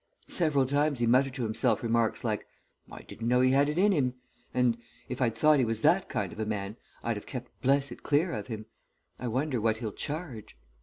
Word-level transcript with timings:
Several 0.25 0.65
times 0.65 0.97
he 0.97 1.05
muttered 1.05 1.35
to 1.35 1.43
himself 1.43 1.83
remarks 1.83 2.23
like, 2.23 2.47
'I 2.91 3.03
didn't 3.03 3.27
know 3.27 3.41
he 3.41 3.51
had 3.51 3.69
it 3.69 3.77
in 3.77 3.91
him,' 3.91 4.15
and 4.51 4.79
'_If 5.07 5.21
I'd 5.21 5.35
thought 5.37 5.59
he 5.59 5.63
was 5.63 5.81
that 5.81 6.09
kind 6.09 6.33
of 6.33 6.39
a 6.39 6.45
man 6.47 6.77
I'd 7.03 7.17
have 7.17 7.27
kept 7.27 7.51
blessed 7.61 8.01
clear 8.01 8.33
of 8.33 8.47
him. 8.47 8.65
I 9.19 9.27
wonder 9.27 9.61
what 9.61 9.77
he'll 9.77 9.91
charge. 9.93 10.57